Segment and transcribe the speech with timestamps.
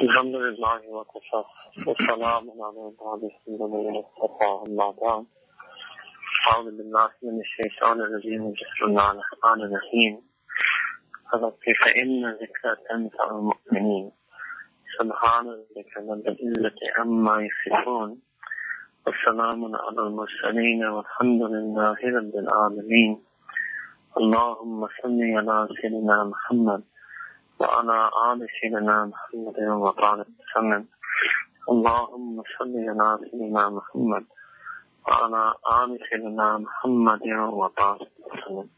[0.00, 1.42] الحمد لله وكفى
[1.86, 5.24] والسلام على عباده الذين اصطفى أما بعد
[6.52, 10.20] أعوذ بالله من الشيطان الرجيم بسم الله الرحمن الرحيم
[11.32, 14.12] فذكر فإن ذكرى تنفع المؤمنين
[14.98, 18.20] سبحان ربك رب العزة عما يصفون
[19.06, 23.22] والسلام على المرسلين والحمد لله رب العالمين
[24.16, 26.82] اللهم صل على سيدنا محمد
[27.61, 30.87] وعلى آل سيدنا محمد وبارك وسلم
[31.69, 34.25] اللهم صل على سيدنا محمد
[35.07, 37.21] وعلى آل سيدنا محمد
[37.53, 38.69] وبارك وسلم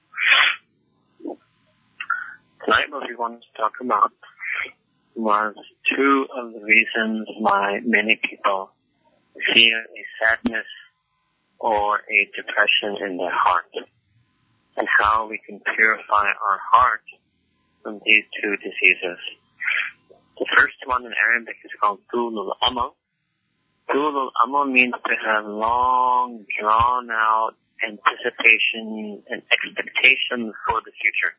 [2.66, 4.12] Tonight what we want to talk about
[5.16, 5.56] was
[5.90, 8.72] two of the reasons why many people
[9.54, 10.68] feel a sadness
[11.60, 13.72] or a depression in their heart
[14.78, 17.04] and how we can purify our heart
[17.85, 19.21] from these two diseases.
[20.39, 22.97] The first one in Arabic is called Tulul Amal.
[23.89, 27.53] Tulul Amal means to have long, drawn out
[27.87, 31.37] anticipation and expectation for the future.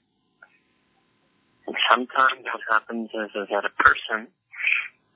[1.68, 4.28] And sometimes what happens is, is that a person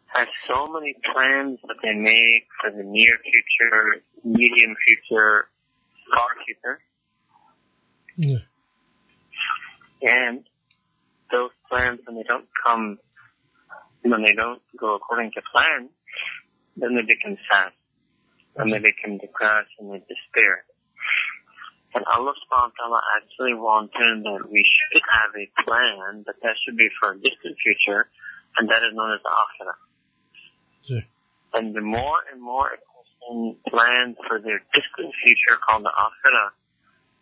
[0.07, 5.47] has so many plans that they make for the near future, medium future,
[6.11, 6.80] far future.
[8.17, 8.39] Yeah.
[10.02, 10.48] And
[11.31, 12.99] those plans, when they don't come,
[14.02, 15.89] when they don't go according to plan,
[16.75, 17.72] then they become sad.
[18.55, 20.66] And they become depressed and they despair.
[21.95, 26.53] And Allah subhanahu wa ta'ala actually wanted that we should have a plan, but that
[26.61, 28.09] should be for a distant future,
[28.57, 29.80] and that is known as the akhirah.
[30.85, 31.05] Yeah.
[31.53, 36.53] And the more and more a person plans for their distant future called the akhirah,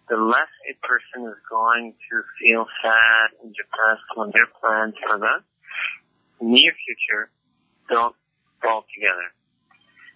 [0.07, 5.19] the less a person is going to feel sad and depressed when their plans for
[5.19, 5.43] the
[6.39, 7.27] near future
[7.91, 8.15] don't
[8.63, 9.27] fall together.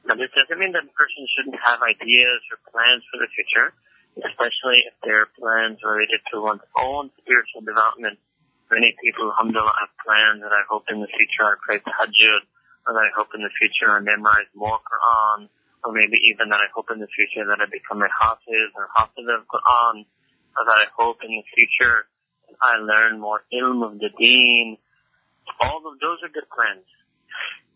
[0.07, 3.75] Now this doesn't mean that a person shouldn't have ideas or plans for the future,
[4.17, 8.17] especially if they're plans related to one's own spiritual development.
[8.71, 12.43] Many people, alhamdulillah, have plans that I hope in the future I pray tahajjud,
[12.87, 15.51] or that I hope in the future I memorize more Quran,
[15.83, 18.89] or maybe even that I hope in the future that I become a hafiz or
[18.93, 20.05] hafiz of Quran,
[20.57, 22.05] or that I hope in the future
[22.61, 24.77] I learn more ilm of the deen.
[25.59, 26.85] All of those are good plans.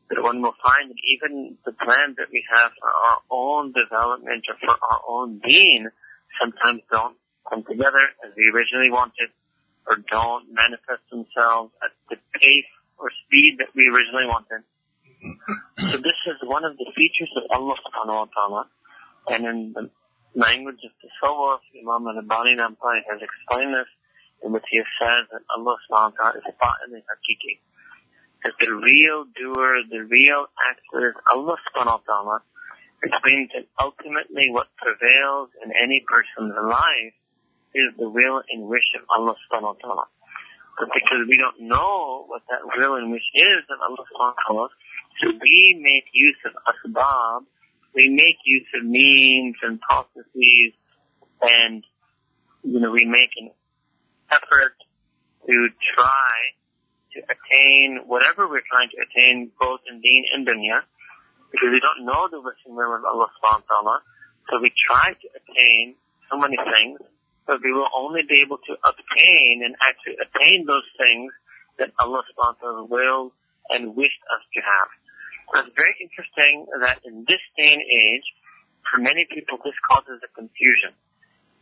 [0.10, 4.46] But one will find that even the plans that we have for our own development
[4.46, 5.90] or for our own deen
[6.40, 7.18] sometimes don't
[7.50, 9.34] come together as we originally wanted
[9.88, 14.62] or don't manifest themselves at the pace or speed that we originally wanted.
[15.26, 18.64] So this is one of the features of Allah subhanahu wa ta'ala.
[19.28, 19.90] And in the
[20.36, 23.90] language of Tasawwuf, Imam al-Rabbani Nampai has explained this
[24.44, 27.60] in which he says that Allah subhanahu wa ta'ala is fa'il hakiki.
[28.44, 32.38] That the real doer, the real actor is Allah subhanahu wa ta'ala,
[33.02, 37.18] which means that ultimately what prevails in any person's life
[37.74, 40.06] is the will and wish of Allah subhanahu wa ta'ala.
[40.78, 44.44] But because we don't know what that will and wish is of Allah subhanahu wa
[44.46, 44.68] ta'ala,
[45.22, 47.46] so we make use of asbab,
[47.96, 50.74] we make use of means and processes,
[51.42, 51.84] and,
[52.64, 53.52] you know, we make an
[54.32, 54.76] effort
[55.48, 56.36] to try
[57.14, 60.84] to attain whatever we're trying to attain, both in deen and dunya,
[61.52, 63.98] because we don't know the will of Allah subhanahu wa ta'ala,
[64.52, 65.96] so we try to attain
[66.30, 67.00] so many things,
[67.48, 71.32] but we will only be able to obtain and actually attain those things
[71.80, 73.32] that Allah subhanahu wa ta'ala willed
[73.70, 74.90] and wished us to have.
[75.54, 78.28] So it's very interesting that in this day and age,
[78.92, 80.94] for many people, this causes a confusion.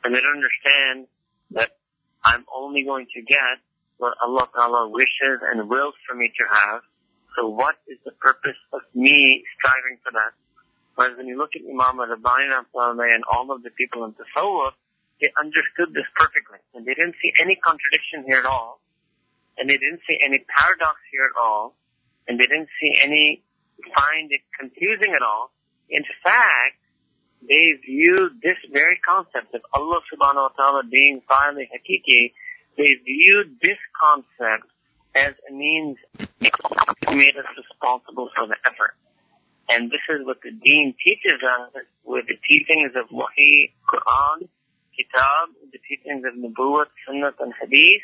[0.04, 1.08] And they don't understand
[1.52, 1.78] that
[2.24, 3.60] I'm only going to get
[3.98, 6.82] what Allah Ta'ala wishes and wills for me to have.
[7.36, 10.36] So what is the purpose of me striving for that?
[10.96, 14.76] Whereas when you look at Imam al-Rabbani and all of the people in Tasawwuf,
[15.22, 16.60] they understood this perfectly.
[16.76, 18.80] And they didn't see any contradiction here at all.
[19.58, 21.76] And they didn't see any paradox here at all.
[22.28, 23.44] And they didn't see any
[23.94, 25.52] find it confusing at all.
[25.90, 26.80] In fact,
[27.42, 32.34] they view this very concept of Allah subhanahu wa ta'ala being fa'il hakiki,
[32.78, 34.70] they viewed this concept
[35.14, 35.98] as a means
[37.14, 38.96] made us responsible for the effort.
[39.70, 44.50] And this is what the deen teaches us with the teachings of Wahi, Quran,
[44.96, 48.04] Kitab, the teachings of Nubuwwat, Sunnah, and Hadith.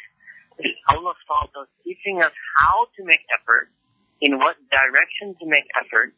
[0.89, 3.69] Allah is teaching us how to make effort
[4.21, 6.13] in what direction to make effort,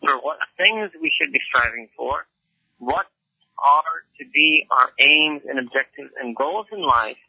[0.00, 2.26] for what things we should be striving for,
[2.78, 3.06] what
[3.58, 7.20] are to be our aims and objectives and goals in life,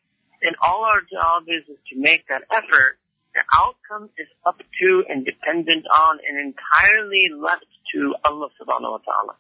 [0.42, 2.98] and all our job is, is to make that effort
[3.34, 9.04] the outcome is up to and dependent on and entirely left to Allah subhanahu wa
[9.04, 9.36] ta'ala.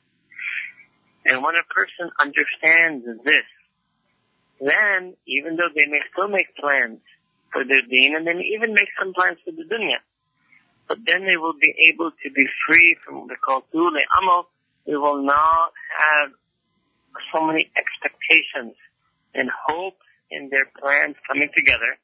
[1.25, 3.47] And when a person understands this,
[4.59, 6.99] then even though they may still make plans
[7.51, 9.99] for their deen and then even make some plans for the dunya,
[10.91, 14.51] but then they will be able to be free from what they call tul amal.
[14.85, 15.71] They will not
[16.03, 16.35] have
[17.31, 18.75] so many expectations
[19.33, 21.95] and hopes in their plans coming together.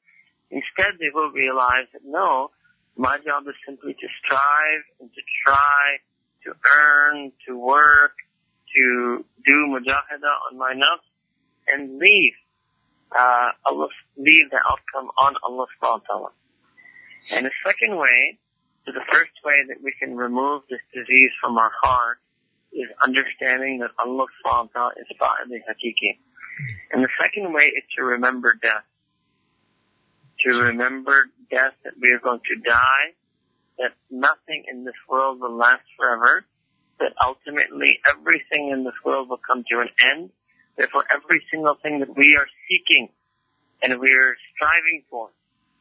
[0.51, 2.51] Instead, they will realize that no,
[2.95, 5.99] my job is simply to strive and to try
[6.45, 8.15] to earn, to work,
[8.71, 11.03] to do mujahada on my nafs
[11.67, 12.39] and leave,
[13.11, 16.31] uh, Allah, leave the outcome on Allah subhanahu wa ta'ala.
[17.35, 18.39] And the second way,
[18.87, 22.19] so the first way that we can remove this disease from our heart
[22.71, 26.15] is understanding that Allah subhanahu wa ta'ala is fa'ili hakiki.
[26.93, 28.87] And the second way is to remember death.
[30.45, 33.11] To remember death that we are going to die,
[33.77, 36.45] that nothing in this world will last forever,
[37.01, 40.29] that ultimately everything in this world will come to an end.
[40.77, 43.09] Therefore every single thing that we are seeking
[43.83, 45.27] and we are striving for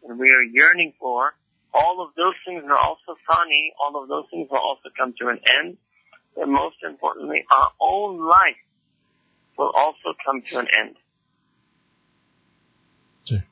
[0.03, 1.35] and we are yearning for,
[1.77, 5.29] all of those things are also funny, all of those things will also come to
[5.29, 5.77] an end.
[6.37, 8.61] And most importantly, our own life
[9.59, 10.97] will also come to an end.
[13.25, 13.45] Sure.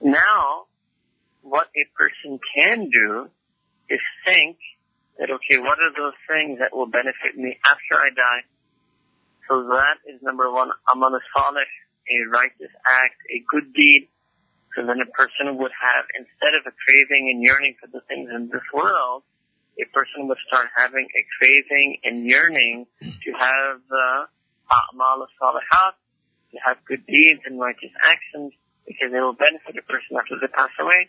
[0.00, 0.66] Now,
[1.42, 3.28] what a person can do
[3.88, 4.56] is think
[5.18, 8.42] that, okay, what are those things that will benefit me after I die?
[9.48, 11.66] So that is number one, I'm going amal salih,
[12.08, 14.08] a righteous act, a good deed.
[14.74, 18.30] So then a person would have, instead of a craving and yearning for the things
[18.32, 19.22] in this world,
[19.76, 24.24] a person would start having a craving and yearning to have uh,
[24.72, 25.96] a'mal salihat,
[26.52, 28.52] to have good deeds and righteous actions,
[28.86, 31.08] because they will benefit a person after they pass away.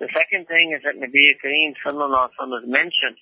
[0.00, 3.16] The second thing is that Nabi Kareem sallallahu alaihi wasallam mentioned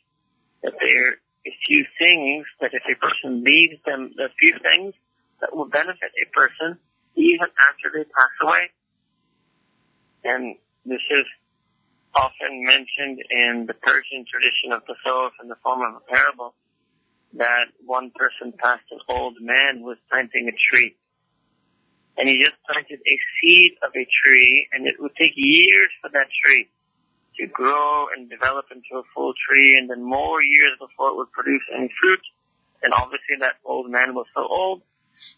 [0.63, 1.15] that there are
[1.47, 4.95] a few things that if a person leaves them, the few things
[5.41, 6.79] that will benefit a person
[7.15, 8.71] even after they pass away.
[10.25, 11.27] And this is
[12.15, 16.55] often mentioned in the Persian tradition of the Tasawwuf in the form of a parable
[17.35, 20.97] that one person passed an old man who was planting a tree
[22.17, 26.11] and he just planted a seed of a tree, and it would take years for
[26.11, 26.69] that tree
[27.39, 31.33] to grow and develop into a full tree, and then more years before it would
[31.33, 32.23] produce any fruit.
[32.83, 34.83] And obviously that old man was so old,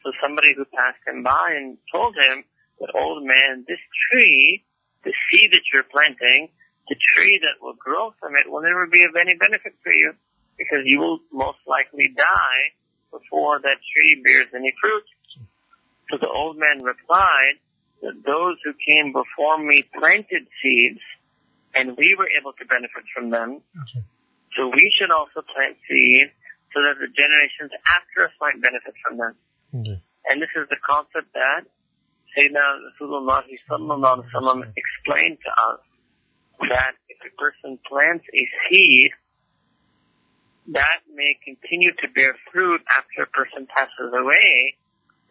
[0.05, 2.45] so somebody who passed him by and told him
[2.81, 3.81] that old man, this
[4.11, 4.65] tree,
[5.07, 6.51] the seed that you're planting,
[6.91, 10.19] the tree that will grow from it will never be of any benefit for you
[10.59, 12.75] because you will most likely die
[13.15, 15.07] before that tree bears any fruit.
[16.11, 17.63] So the old man replied
[18.03, 21.03] that those who came before me planted seeds
[21.75, 23.63] and we were able to benefit from them.
[23.87, 24.03] Okay.
[24.59, 26.35] So we should also plant seeds
[26.75, 29.35] so that the generations after us might benefit from them.
[29.71, 30.03] Okay.
[30.27, 31.69] And this is the concept that
[32.37, 35.81] Sayyidina Rasulullah sallallahu explained to us
[36.69, 39.11] that if a person plants a seed,
[40.69, 44.77] that may continue to bear fruit after a person passes away,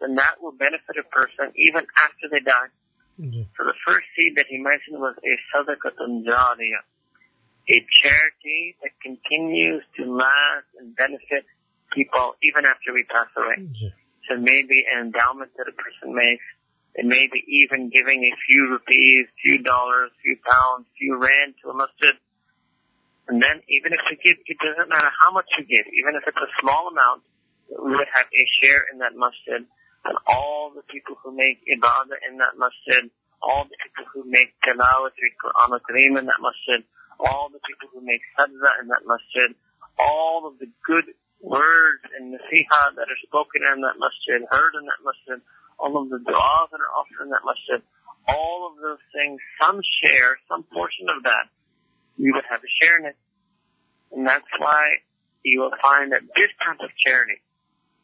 [0.00, 2.72] then that will benefit a person even after they die.
[3.20, 3.48] Okay.
[3.56, 6.84] So the first seed that he mentioned was a sadaqatun jariyah,
[7.68, 11.44] a charity that continues to last and benefit
[11.92, 13.62] people even after we pass away.
[13.70, 13.92] Okay.
[14.28, 16.44] So maybe an endowment that a person makes.
[16.96, 21.76] It maybe even giving a few rupees, few dollars, few pounds, few rand to a
[21.76, 22.16] masjid.
[23.28, 26.40] And then even if give, it doesn't matter how much you give, even if it's
[26.40, 27.28] a small amount,
[27.68, 29.68] we would have a share in that masjid.
[30.08, 33.10] And all the people who make ibadah in that masjid,
[33.42, 36.80] all the people who make tilawat, Quran al-Kareem in that masjid,
[37.20, 39.52] all the people who make sajda in that masjid,
[39.98, 44.86] all of the good words and nasiha that are spoken in that masjid, heard in
[44.86, 45.42] that masjid,
[45.78, 47.82] all of the du'as that are offered in that masjid,
[48.28, 51.46] all of those things, some share, some portion of that,
[52.16, 53.16] you would have a share in it.
[54.12, 55.02] And that's why
[55.42, 57.38] you will find that this type of charity,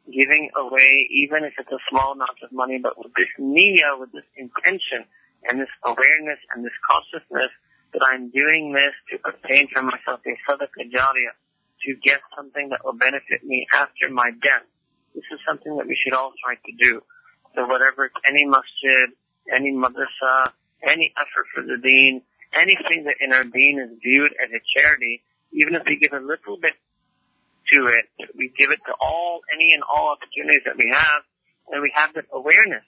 [0.07, 4.13] giving away, even if it's a small amount of money, but with this niyyah, with
[4.13, 5.07] this intention,
[5.49, 7.51] and this awareness and this consciousness
[7.93, 11.35] that I'm doing this to obtain for myself a sadaqah jariyah,
[11.87, 14.67] to get something that will benefit me after my death.
[15.15, 17.03] This is something that we should all try to do.
[17.55, 19.13] So whatever, any masjid,
[19.53, 24.51] any madrasa, any effort for the deen, anything that in our deen is viewed as
[24.51, 26.73] a charity, even if we give a little bit
[27.73, 28.07] to it,
[28.37, 31.23] we give it to all, any and all opportunities that we have,
[31.71, 32.85] and we have that awareness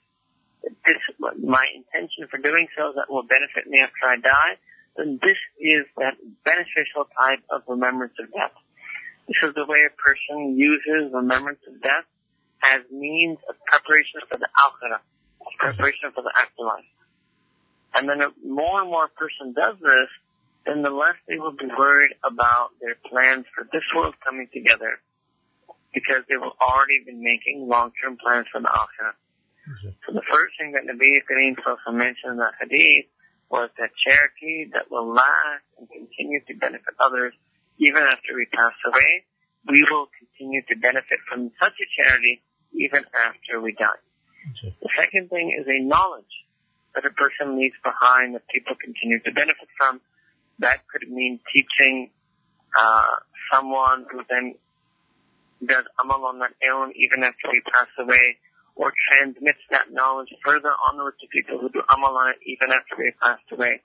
[0.65, 4.53] this, my intention for doing so that will benefit me after I die,
[4.97, 8.55] then this is that beneficial type of remembrance of death.
[9.27, 12.05] This is the way a person uses remembrance of death
[12.73, 15.01] as means of preparation for the akhirah,
[15.59, 16.89] preparation for the afterlife.
[17.93, 20.09] And then the more and more a person does this,
[20.65, 24.99] then the less they will be worried about their plans for this world coming together
[25.93, 29.15] because they will already be making long-term plans for the akhirah.
[29.65, 29.95] Mm-hmm.
[30.03, 31.55] So the first thing that Nabi Kareem
[31.93, 33.07] mentioned in the hadith
[33.49, 37.33] was that charity that will last and continue to benefit others
[37.77, 39.23] even after we pass away,
[39.67, 42.41] we will continue to benefit from such a charity
[42.77, 44.01] even after we die.
[44.51, 44.75] Okay.
[44.81, 46.31] The second thing is a knowledge
[46.93, 50.01] that a person leaves behind that people continue to benefit from.
[50.59, 52.11] That could mean teaching
[52.77, 53.19] uh,
[53.51, 54.55] someone who then
[55.63, 58.37] does amal on that ilm even after we pass away
[58.75, 62.95] or transmits that knowledge further onward to people who do amal on it even after
[62.99, 63.81] they passed away.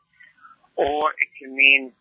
[0.76, 1.92] Or it can mean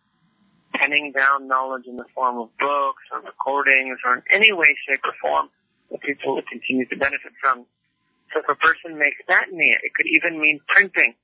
[0.74, 5.02] penning down knowledge in the form of books or recordings or in any way, shape,
[5.04, 5.50] or form
[5.90, 7.66] that people continue to benefit from.
[8.32, 11.14] So if a person makes that niyya, it could even mean printing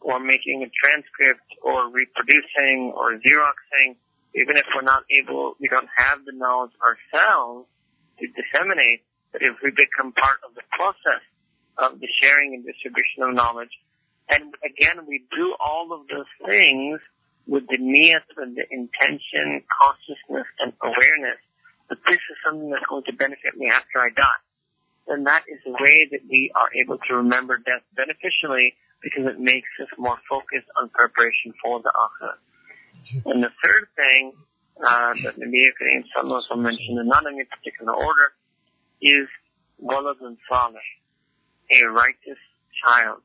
[0.00, 3.96] or making a transcript or reproducing or xeroxing,
[4.34, 7.66] even if we're not able, we don't have the knowledge ourselves
[8.20, 11.24] to disseminate, but if we become part of the process
[11.78, 13.72] of the sharing and distribution of knowledge,
[14.28, 17.00] and again, we do all of those things
[17.46, 21.40] with the niyat and the intention, consciousness, and awareness
[21.90, 24.40] that this is something that's going to benefit me after I die,
[25.10, 29.40] then that is the way that we are able to remember death beneficially because it
[29.40, 32.38] makes us more focused on preparation for the akhirah.
[33.26, 34.32] And the third thing
[34.78, 38.32] uh, that Nabi Kareem also mentioned, and not in any particular order,
[39.02, 39.28] is
[39.82, 40.90] waladun salih,
[41.72, 42.40] a righteous
[42.84, 43.20] child,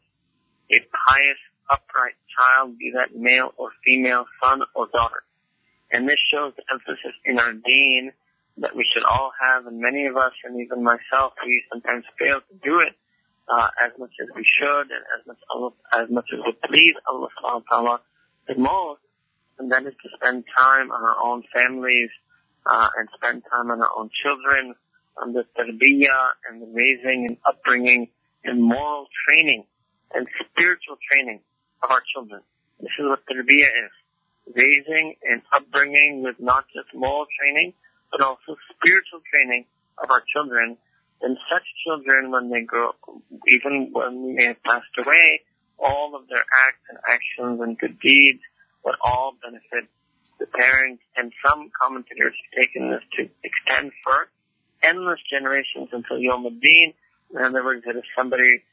[0.72, 5.24] a pious, upright child, be that male or female, son or daughter.
[5.92, 8.12] And this shows the emphasis in our deen
[8.58, 12.40] that we should all have, and many of us, and even myself, we sometimes fail
[12.40, 12.96] to do it
[13.52, 16.96] uh, as much as we should, and as much Allah, as much as we please
[17.08, 18.00] Allah subhanahu wa ta'ala
[18.48, 19.02] the most,
[19.60, 22.10] and that is to spend time on our own families,
[22.66, 24.76] uh, and spend time on our own children,
[25.18, 28.10] on the tarbiyah and the raising and upbringing
[28.44, 29.66] and moral training
[30.14, 31.40] and spiritual training
[31.84, 32.42] of our children.
[32.80, 33.94] This is what tarbiyah is.
[34.54, 37.74] Raising and upbringing with not just moral training,
[38.16, 39.66] but also spiritual training
[40.00, 40.78] of our children.
[41.22, 42.92] And such children, when they grow,
[43.48, 45.42] even when may have passed away,
[45.78, 48.40] all of their acts and actions and good deeds
[48.86, 49.92] would all benefit
[50.40, 51.04] the parents.
[51.18, 54.32] And some commentators have taken this to extend for
[54.84, 56.94] endless generations until Yom Adin.
[57.36, 58.64] In other words, that if somebody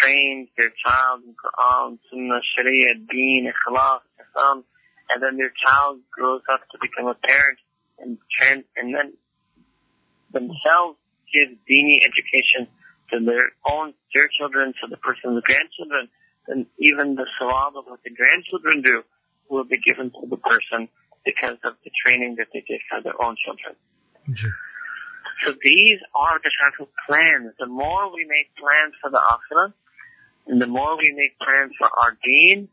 [0.00, 4.64] trains their child in Quran, Sunnah, Sharia, Deen, Ikhlas, Islam,
[5.08, 7.58] and then their child grows up to become a parent,
[7.98, 9.14] and trans, and then
[10.32, 10.98] themselves
[11.32, 12.68] give dini education
[13.10, 16.08] to their own, their children, to the person's grandchildren,
[16.46, 19.02] then even the sawab of what the grandchildren do
[19.48, 20.88] will be given to the person
[21.24, 23.76] because of the training that they get for their own children.
[25.44, 27.52] So these are the of plans.
[27.58, 29.72] The more we make plans for the akhirah,
[30.46, 32.68] and the more we make plans for our deen,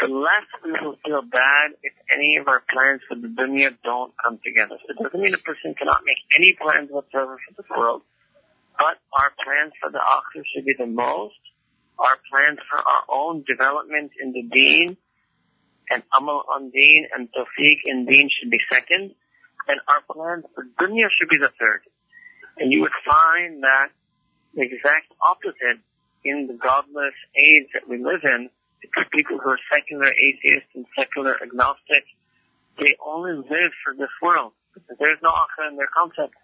[0.00, 4.12] the less we will feel bad if any of our plans for the dunya don't
[4.16, 4.76] come together.
[4.80, 8.02] So it doesn't mean a person cannot make any plans whatsoever for this world,
[8.78, 11.36] but our plans for the akhirah should be the most.
[11.98, 14.96] Our plans for our own development in the deen
[15.90, 19.12] and amal on deen and tawfiq in deen should be second.
[19.68, 21.82] And our plans for dunya should be the third.
[22.56, 23.92] And you would find that
[24.54, 25.84] the exact opposite
[26.24, 28.48] in the godless age that we live in
[29.12, 32.04] people who are secular atheists and secular agnostic,
[32.78, 34.52] they only live for this world.
[34.98, 36.34] There's no akhirah in their concept.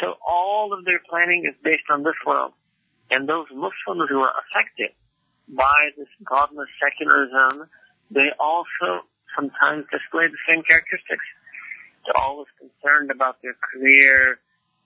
[0.00, 2.52] So all of their planning is based on this world.
[3.10, 4.94] And those Muslims who are affected
[5.48, 7.68] by this godless secularism,
[8.10, 11.26] they also sometimes display the same characteristics.
[12.06, 14.38] They're always concerned about their career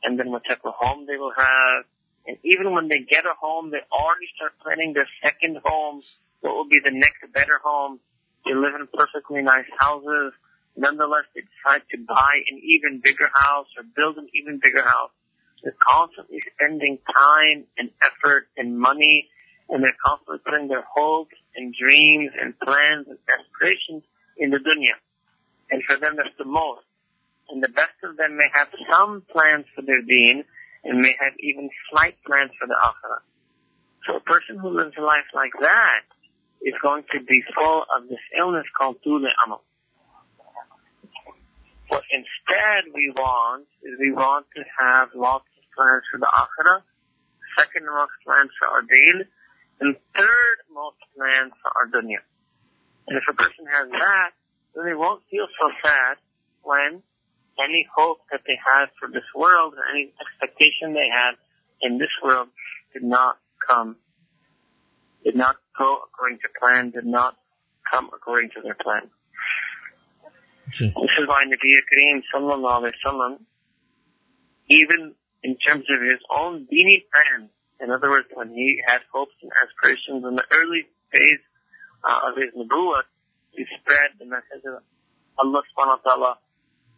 [0.02, 1.84] and then what type of home they will have.
[2.26, 6.02] And even when they get a home, they already start planning their second home
[6.44, 7.98] what will be the next better home.
[8.44, 10.36] They live in perfectly nice houses.
[10.76, 15.08] Nonetheless, they decide to buy an even bigger house or build an even bigger house.
[15.62, 19.24] They're constantly spending time and effort and money,
[19.70, 24.04] and they're constantly putting their hopes and dreams and plans and aspirations
[24.36, 25.00] in the dunya.
[25.70, 26.84] And for them, that's the most.
[27.48, 30.44] And the best of them may have some plans for their deen
[30.84, 33.24] and may have even slight plans for the akhirah.
[34.04, 36.04] So a person who lives a life like that
[36.64, 39.62] is going to be full of this illness called Tule Amal.
[41.88, 46.80] What instead we want is we want to have lots of plans for the Akhira,
[47.61, 48.83] second most plans for our
[49.80, 52.25] and third most plans for our dunya.
[53.06, 54.33] And if a person has that,
[54.75, 56.16] then they won't feel so sad
[56.62, 57.02] when
[57.61, 61.37] any hope that they had for this world or any expectation they had
[61.83, 62.49] in this world
[62.92, 63.97] did not come,
[65.25, 67.37] did not go according to plan, did not
[67.90, 69.11] come according to their plan.
[70.69, 70.93] Okay.
[70.93, 73.33] This is why Nabi Kareem sallallahu alayhi wa sallam,
[74.69, 77.50] even in terms of his own dini plan,
[77.81, 81.45] in other words, when he had hopes and aspirations in the early phase
[82.02, 83.02] uh, of his nubuwwah,
[83.50, 84.83] he spread the message of
[85.38, 86.33] Allah subhanahu wa ta'ala,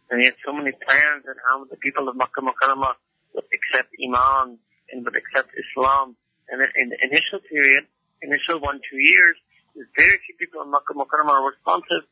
[0.09, 2.95] and he had so many plans on how the people of Makkah Mukarramah
[3.35, 4.57] would accept Iman
[4.91, 6.15] and would accept Islam.
[6.49, 7.83] And in the initial period,
[8.21, 9.37] initial one, two years,
[9.77, 12.09] there's very few people in Makkah Mukarramah were responsive.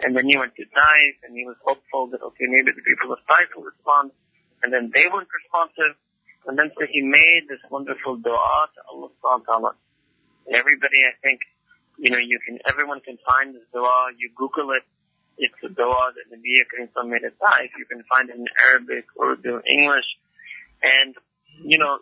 [0.00, 3.12] And then he went to Taif and he was hopeful that, okay, maybe the people
[3.12, 4.10] of Taif will respond.
[4.64, 5.98] And then they weren't responsive.
[6.48, 9.72] And then so he made this wonderful dua to Allah subhanahu wa ta'ala.
[10.48, 11.44] And everybody, I think,
[11.98, 14.16] you know, you can, everyone can find this dua.
[14.16, 14.82] You Google it.
[15.38, 17.70] It's a dua that Nabi Karim made at Taif.
[17.78, 20.08] You can find it in Arabic, or Urdu, English.
[20.82, 21.14] And,
[21.62, 21.98] you know,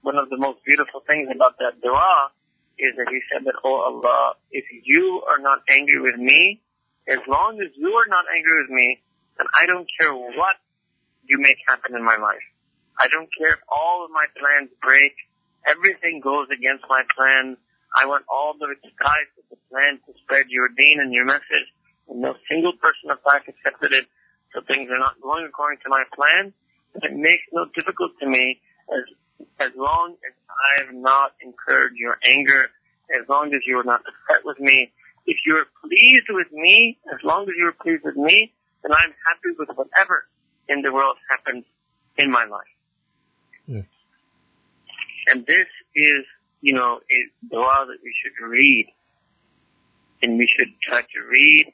[0.00, 2.30] one of the most beautiful things about that dua
[2.78, 6.62] is that he said that, Oh Allah, if you are not angry with me,
[7.08, 9.02] as long as you are not angry with me,
[9.36, 10.56] then I don't care what
[11.26, 12.44] you make happen in my life.
[12.98, 15.14] I don't care if all of my plans break.
[15.66, 17.56] Everything goes against my plan.
[17.94, 21.66] I want all the ties of the plan to spread your deen and your message.
[22.08, 24.06] And no single person of fact accepted it.
[24.52, 26.52] So things are not going according to my plan.
[26.92, 29.04] But It makes no difficence to me as
[29.60, 32.66] as long as I have not incurred your anger,
[33.10, 34.92] as long as you are not upset with me,
[35.26, 38.52] if you're pleased with me, as long as you're pleased with me,
[38.82, 40.24] then I'm happy with whatever
[40.68, 41.64] in the world happens
[42.16, 42.72] in my life.
[43.66, 43.82] Yeah.
[45.28, 46.24] And this is,
[46.60, 48.88] you know, a dua that we should read.
[50.22, 51.72] And we should try to read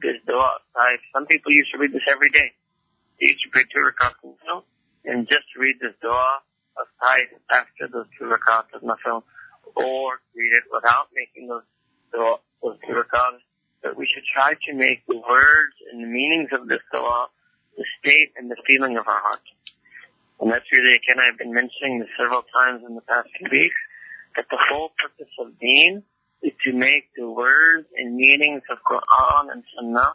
[0.00, 0.48] this dua.
[0.76, 2.52] I, some people used to read this every day.
[3.20, 4.64] They used to pray two rakats you know,
[5.04, 6.40] and just read this dua
[7.00, 9.22] Taif after those two rakats of nafil,
[9.74, 11.66] or read it without making those
[12.12, 13.40] those two rakats.
[13.82, 17.28] But we should try to make the words and the meanings of this dua
[17.76, 19.40] the state and the feeling of our heart.
[20.40, 23.76] And that's really, again, I've been mentioning this several times in the past few weeks,
[24.36, 26.02] that the whole purpose of deen
[26.42, 30.14] is to make the words and meanings of Quran and Sunnah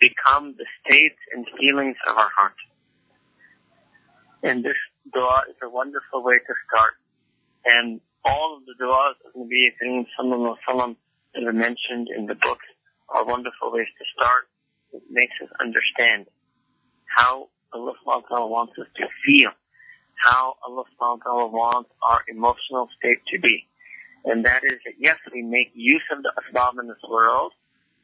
[0.00, 2.58] become the states and feelings of our heart.
[4.42, 4.76] And this
[5.10, 6.94] dua is a wonderful way to start.
[7.64, 10.96] And all of the du'as of Nabi Kareem sallallahu alaihi
[11.34, 12.66] that are mentioned in the books
[13.08, 14.46] are wonderful ways to start.
[14.92, 16.26] It makes us understand
[17.06, 19.50] how Allah subhanahu wants us to feel,
[20.14, 23.66] how Allah subhanahu wants our emotional state to be.
[24.24, 27.52] And that is that yes, we make use of the asbab in this world.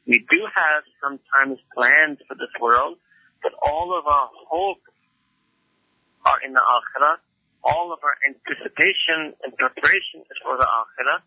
[0.05, 2.97] We do have sometimes plans for this world,
[3.41, 4.81] but all of our hope
[6.29, 7.17] are in the akhirah.
[7.65, 11.25] All of our anticipation and preparation is for the akhirah.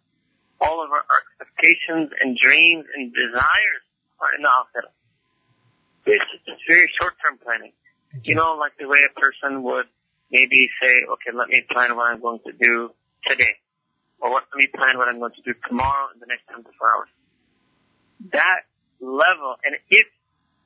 [0.62, 3.83] All of our expectations and dreams and desires
[4.23, 4.95] are in the akhirah.
[6.07, 7.75] It's just very short-term planning.
[8.23, 9.87] You know, like the way a person would
[10.31, 12.91] maybe say, okay, let me plan what I'm going to do
[13.27, 13.59] today.
[14.21, 17.11] Or let me plan what I'm going to do tomorrow in the next 24 hours.
[18.31, 18.62] That
[19.03, 20.07] level, and if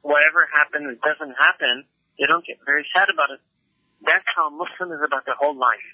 [0.03, 3.41] whatever happens doesn't happen, they don't get very sad about it.
[4.05, 5.85] That's how Muslim is about their whole life.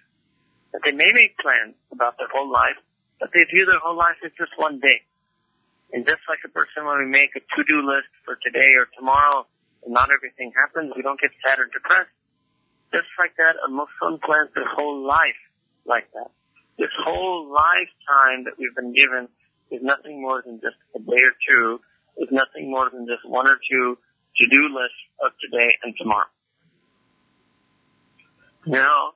[0.73, 2.81] That they may make plans about their whole life,
[3.21, 5.05] but they view their whole life as just one day.
[5.93, 9.45] And just like a person when we make a to-do list for today or tomorrow,
[9.85, 12.11] and not everything happens, we don't get sad or depressed.
[12.93, 15.39] Just like that, a Muslim plans their whole life
[15.85, 16.33] like that.
[16.79, 19.29] This whole lifetime that we've been given
[19.71, 21.81] is nothing more than just a day or two,
[22.17, 23.99] is nothing more than just one or two
[24.37, 26.29] to-do lists of today and tomorrow.
[28.67, 29.13] Now,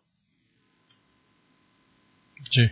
[2.51, 2.71] ji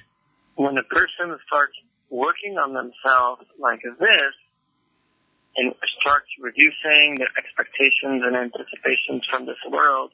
[0.57, 1.75] when a person starts
[2.11, 4.35] working on themselves like this
[5.57, 10.13] and starts reducing their expectations and anticipations from this world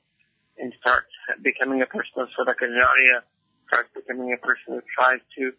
[0.59, 3.21] and starts becoming a person of sadaqah jariyah,
[3.69, 5.53] starts becoming a person who tries to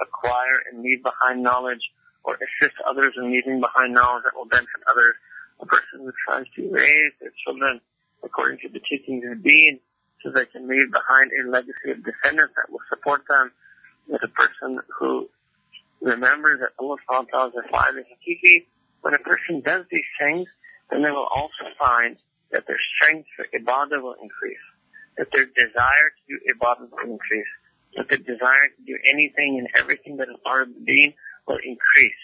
[0.00, 1.82] acquire and leave behind knowledge
[2.22, 5.14] or assist others in leaving behind knowledge that will benefit others,
[5.60, 7.80] a person who tries to raise their children
[8.22, 9.78] according to the teachings of Deen
[10.24, 13.52] so they can leave behind a legacy of descendants that will support them,
[14.08, 15.28] with a person who
[16.00, 18.66] remembers that Allah subhanahu wa ta'ala is Fa'il Hakiki,
[19.00, 20.48] when a person does these things,
[20.90, 22.16] then they will also find
[22.52, 24.64] that their strength for ibadah will increase,
[25.16, 27.52] that their desire to do ibadah will increase,
[27.96, 31.14] that their desire to do anything and everything that is part of the deen
[31.48, 32.22] will increase.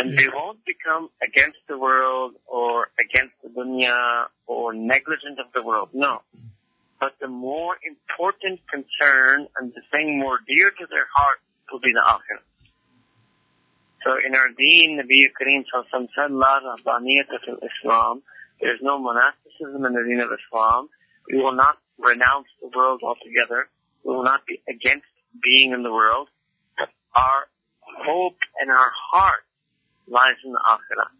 [0.00, 5.62] And they won't become against the world or against the dunya or negligent of the
[5.62, 5.90] world.
[5.92, 6.22] No.
[6.98, 11.92] But the more important concern and the thing more dear to their heart will be
[11.92, 12.44] the akhirah.
[14.04, 18.22] So in our deen, Nabi Kareem said, La fil Islam.
[18.60, 20.88] There's no monasticism in the deen of Islam.
[21.30, 23.68] We will not renounce the world altogether.
[24.04, 25.06] We will not be against
[25.42, 26.28] being in the world.
[26.78, 27.48] But our
[27.82, 29.44] hope and our heart
[30.10, 31.10] lies in the akhirah.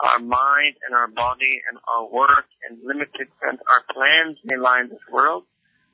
[0.00, 4.80] Our mind and our body and our work and limited and our plans may lie
[4.80, 5.44] in this world,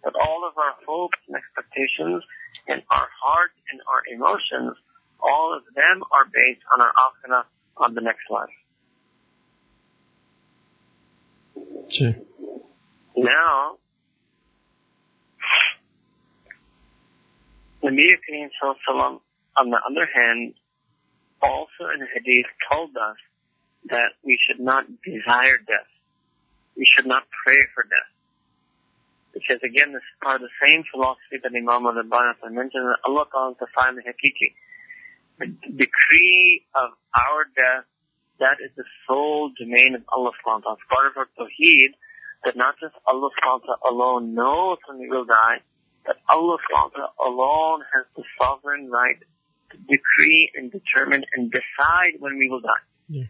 [0.02, 2.24] but all of our hopes and expectations
[2.66, 4.76] and our heart and our emotions,
[5.20, 7.44] all of them are based on our akhirah
[7.76, 8.48] on the next life.
[11.90, 12.14] Sure.
[13.16, 13.78] Now,
[17.82, 18.48] Nabi Kareem
[19.56, 20.54] on the other hand,
[21.42, 23.16] also in hadith told us
[23.90, 25.90] that we should not desire death.
[26.76, 28.12] We should not pray for death.
[29.32, 33.26] Because again, this is part of the same philosophy that Imam al-Rabbani mentioned that Allah
[33.30, 34.54] calls the fa'il hakiki.
[35.38, 37.86] The decree of our death,
[38.40, 40.74] that is the sole domain of Allah subhanahu.
[40.74, 41.94] It's part of our tawheed
[42.44, 45.62] that not just Allah subhanahu alone knows when we will die,
[46.04, 49.18] but Allah subhanahu alone has the sovereign right
[49.76, 52.84] decree and determine and decide when we will die.
[53.08, 53.24] Yeah.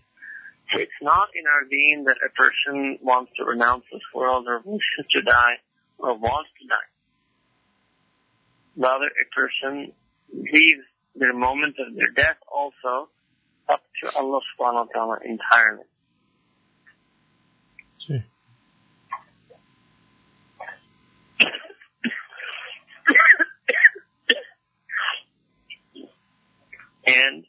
[0.73, 4.61] So it's not in our deen that a person wants to renounce this world or
[4.65, 5.57] wishes to die
[5.99, 6.89] or wants to die.
[8.77, 9.93] Rather, a person
[10.33, 10.85] leaves
[11.17, 13.09] their moment of their death also
[13.69, 15.85] up to Allah subhanahu wa ta'ala entirely.
[17.99, 18.25] Sure.
[27.08, 27.46] And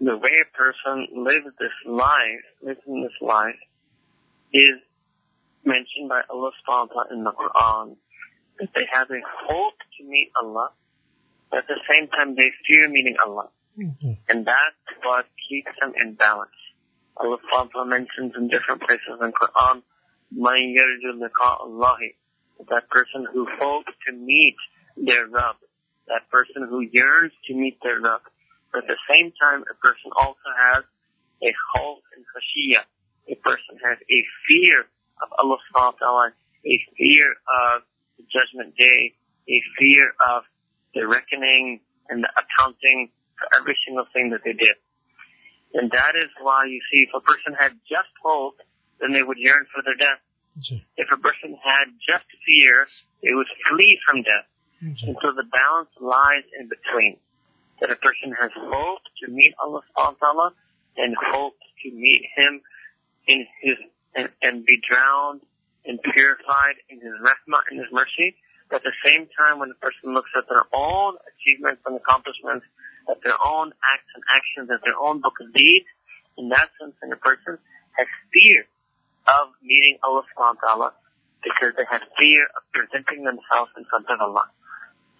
[0.00, 3.60] the way a person lives this life, lives in this life,
[4.52, 4.82] is
[5.64, 7.96] mentioned by Allah subhanahu wa ta'ala in the Quran.
[8.58, 10.70] That they have a hope to meet Allah,
[11.50, 13.48] but at the same time they fear meeting Allah.
[13.78, 14.18] Mhm.
[14.28, 16.50] And that's what keeps them in balance.
[17.16, 19.82] Allah subhanahu wa ta'ala mentions in different places in Quran,
[20.34, 22.14] مَنْ يَرْجُ لِقَاءَ اللَّهِ
[22.68, 24.56] That person who hopes to meet
[24.96, 25.56] their Rabb.
[26.07, 28.21] That person who yearns to meet their Rabb.
[28.71, 30.83] But at the same time, a person also has
[31.43, 32.83] a hope and khashiyah.
[33.29, 34.87] A person has a fear
[35.21, 36.27] of Allah subhanahu wa ta'ala,
[36.65, 37.83] a fear of
[38.17, 39.15] the judgment day,
[39.49, 40.43] a fear of
[40.93, 44.75] the reckoning and the accounting for every single thing that they did.
[45.73, 48.57] And that is why you see if a person had just hope,
[48.99, 50.23] then they would yearn for their death.
[50.95, 52.87] If a person had just fear,
[53.21, 54.49] they would flee from death.
[54.81, 55.09] Sure.
[55.09, 57.17] And so the balance lies in between.
[57.81, 60.49] That a person has hope to meet Allah subhanahu wa ta'ala
[60.97, 62.61] and hope to meet Him
[63.27, 63.77] in His,
[64.15, 65.41] and, and be drowned
[65.85, 68.33] and purified in His rahmah and His mercy.
[68.69, 72.65] But at the same time, when a person looks at their own achievements and accomplishments,
[73.05, 75.85] at their own acts and actions, at their own book of deeds,
[76.37, 77.61] in that sense, then a person
[77.93, 78.65] has fear
[79.27, 80.89] of meeting Allah subhanahu wa ta'ala
[81.45, 84.49] because they have fear of presenting themselves in front of Allah.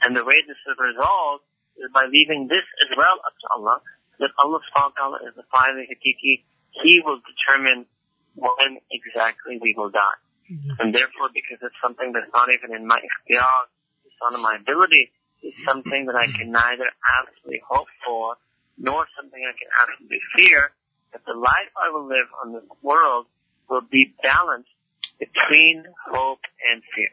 [0.08, 1.43] And the way this is resolved
[1.76, 3.84] is by leaving this as well up to Allah,
[4.24, 6.48] that Allah subhanahu wa ta'ala is the fa'il hakiki.
[6.80, 7.91] He will determine
[8.39, 10.15] when exactly we will die.
[10.48, 10.80] Mm-hmm.
[10.80, 13.67] And therefore, because it's something that's not even in my ikhtiyar,
[14.08, 15.12] it's not in my ability,
[15.43, 16.39] it's something that I mm-hmm.
[16.39, 16.88] can neither
[17.20, 18.39] absolutely hope for,
[18.80, 20.72] nor something I can absolutely fear,
[21.12, 23.28] that the life I will live on this world
[23.67, 24.72] will be balanced
[25.20, 27.12] between hope and fear.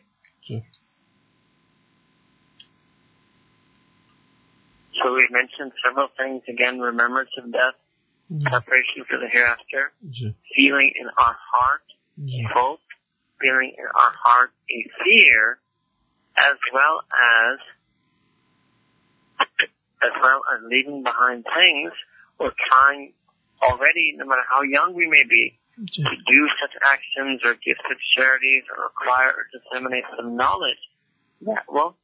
[5.05, 6.41] So we mentioned several things.
[6.49, 7.77] Again, remembrance of death,
[8.33, 8.49] Mhm.
[8.49, 10.33] preparation for the hereafter, Sure.
[10.57, 11.85] feeling in our heart
[12.17, 12.49] Sure.
[12.49, 12.81] hope,
[13.39, 15.61] feeling in our heart a fear,
[16.37, 17.59] as well as
[20.03, 21.93] as well as leaving behind things
[22.39, 23.15] or trying
[23.63, 26.03] already, no matter how young we may be, mm-hmm.
[26.05, 30.79] to do such actions or give such charities or acquire or disseminate some knowledge
[31.43, 31.97] that will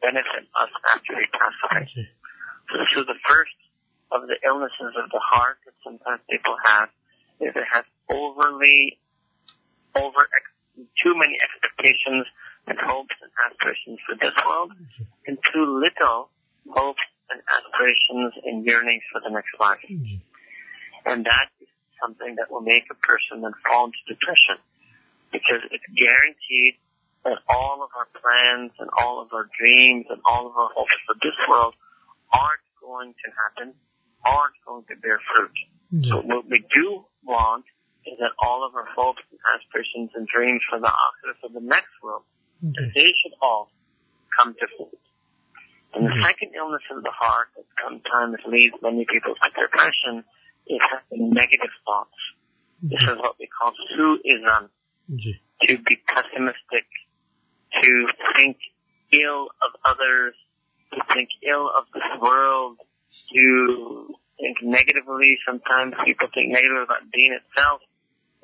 [0.00, 2.08] benefit us after we pass away.
[2.68, 3.56] This is the first
[4.12, 6.88] of the illnesses of the heart that sometimes people have,
[7.40, 8.98] is it has overly,
[9.96, 10.28] over,
[11.02, 12.26] too many expectations
[12.66, 14.72] and hopes and aspirations for this world,
[15.26, 16.28] and too little
[16.68, 19.84] hopes and aspirations and yearnings for the next life.
[21.04, 21.68] And that is
[22.00, 24.60] something that will make a person then fall into depression
[25.32, 26.76] because it's guaranteed
[27.24, 30.96] that all of our plans and all of our dreams and all of our hopes
[31.06, 31.74] for this world
[32.32, 33.74] aren't going to happen,
[34.24, 35.56] aren't going to bear fruit.
[35.90, 36.10] Yeah.
[36.10, 37.64] So what we do want
[38.06, 41.64] is that all of our hopes and aspirations and dreams for the after for the
[41.64, 42.24] next world,
[42.62, 43.70] that they should all
[44.36, 44.98] come to fruit.
[45.94, 46.22] And the hmm.
[46.24, 50.24] second illness of the heart that sometimes leads many people to depression
[50.68, 52.18] is having negative thoughts.
[52.82, 53.16] This hmm.
[53.16, 54.68] is what we call suism.
[55.08, 56.84] To be pessimistic,
[57.82, 58.58] to think
[59.10, 60.34] ill of others,
[60.94, 62.78] to think ill of this world,
[63.34, 65.38] to think negatively.
[65.46, 67.80] Sometimes people think negatively about being itself.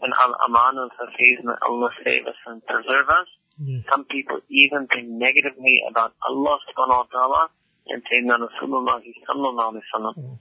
[0.02, 3.30] And al-aman al-hafiz, may Allah save us and preserve us.
[3.62, 7.42] Ji Some people even think negatively about Allah subhanahu wa ta'ala
[7.87, 10.14] and Sayyidina Rasulullah sallallahu alayhi wa sallam.
[10.18, 10.37] Mm-hmm.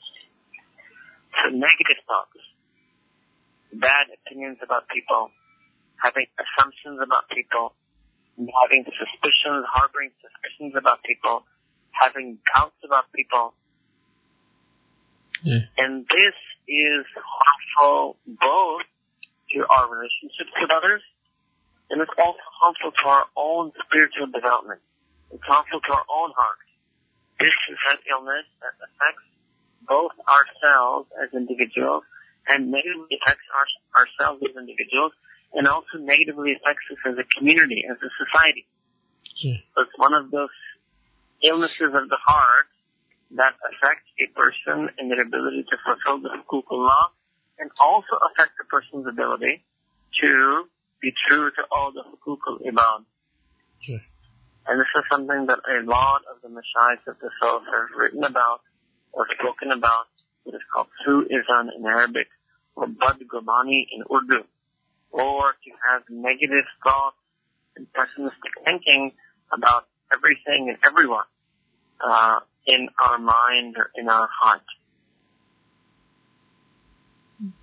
[1.37, 2.41] So negative thoughts,
[3.73, 5.29] bad opinions about people,
[6.01, 7.75] having assumptions about people,
[8.37, 11.45] having suspicions, harboring suspicions about people,
[11.93, 13.53] having doubts about people,
[15.43, 18.87] ji and this is harmful both
[19.53, 21.01] to our relationships with others,
[21.89, 24.81] and it's also harmful to our own spiritual development.
[25.31, 26.61] It's harmful to our own heart.
[27.39, 29.25] This is an illness that affects
[29.83, 32.03] both ourselves as individuals
[32.47, 33.67] and negatively affects our,
[33.99, 35.11] ourselves as individuals
[35.53, 38.65] and also negatively affects us as a community, as a society.
[39.35, 40.53] Ji So it's one of those
[41.43, 42.67] illnesses of the heart
[43.35, 46.69] that affect a person in their ability to fulfill the hukuk
[47.59, 49.63] and also affect the person's ability
[50.21, 50.65] to
[51.01, 53.05] be true to all the hukuk al-ibad.
[53.85, 53.99] Ji
[54.65, 58.23] And this is something that a lot of the mashayikh of the South have written
[58.23, 58.61] about
[59.11, 60.07] or spoken about.
[60.45, 62.27] It is called su'izan in Arabic
[62.75, 64.43] or Bad badgumani in Urdu.
[65.11, 67.17] Or to have negative thoughts
[67.75, 69.11] and pessimistic thinking
[69.51, 71.27] about everything and everyone
[72.03, 74.61] uh, in our mind or in our heart.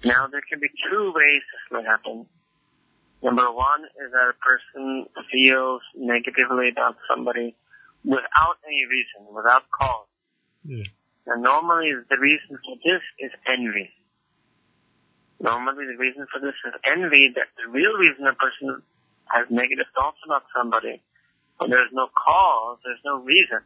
[0.04, 2.26] Now there can be two ways this may happen.
[3.22, 7.54] Number one is that a person feels negatively about somebody
[8.04, 10.08] without any reason, without cause.
[10.64, 10.82] Ji
[11.26, 13.90] And normally the reason for this is envy.
[15.38, 18.82] Normally the reason for this is envy that the real reason a person
[19.26, 21.00] has negative thoughts about somebody,
[21.58, 23.60] when there's no cause, there's no reason.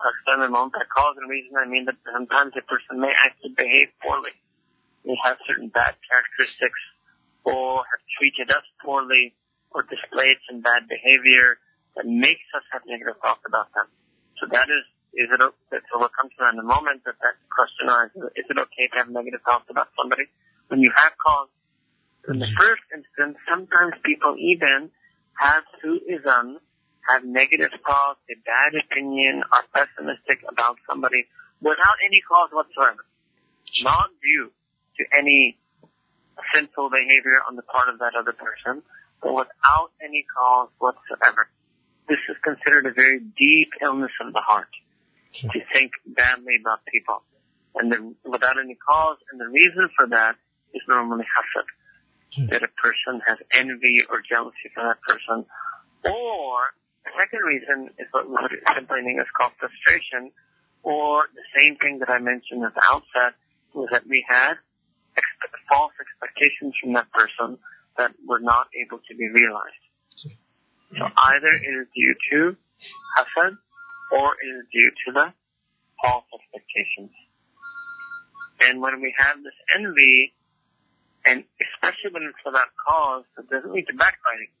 [0.00, 3.92] A moment by cause and reason I mean that sometimes a person may actually behave
[4.00, 4.32] poorly.
[5.04, 6.80] They have certain bad characteristics
[7.44, 9.34] or have treated us poorly
[9.70, 11.60] or displayed some bad behavior
[11.96, 13.86] that makes us have negative thoughts about them.
[14.40, 17.92] So that is, is it, so we'll come to in a moment, that that question
[17.92, 20.24] arises, is it okay to have negative thoughts about somebody
[20.68, 21.52] when you have cause?
[22.28, 22.56] In the Mhm.
[22.56, 24.90] first instance, sometimes people even
[25.36, 26.60] have suizan,
[27.12, 31.26] have negative thoughts, a bad opinion, are pessimistic about somebody
[31.60, 33.04] without any cause whatsoever.
[33.82, 34.50] Not due
[34.98, 35.58] to any
[36.54, 38.82] sinful behavior on the part of that other person,
[39.22, 41.48] but without any cause whatsoever.
[42.08, 44.72] This is considered a very deep illness of the heart
[45.34, 47.22] to think badly about people.
[47.74, 50.34] And the, without any cause, and the reason for that
[50.74, 51.66] is normally hasad
[52.34, 52.46] hmm.
[52.50, 55.46] that a person has envy or jealousy for that person.
[56.02, 60.32] Or the second reason is what we would simply in English call frustration,
[60.82, 63.36] or the same thing that I mentioned at the outset
[63.74, 64.60] was that we had
[65.16, 67.58] expe- false expectations from that person
[67.96, 69.84] that were not able to be realized.
[70.96, 72.56] So either it is due to
[73.16, 73.54] hasad
[74.10, 75.26] or it is due to the
[76.02, 77.14] false expectations.
[78.60, 80.34] And when we have this envy,
[81.24, 84.52] and especially when it's without cause, it doesn't lead to backbiting.